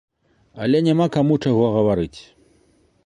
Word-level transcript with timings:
Але 0.65 0.81
няма 0.87 1.07
каму 1.17 1.37
чаго 1.49 1.69
гаварыць! 1.77 2.19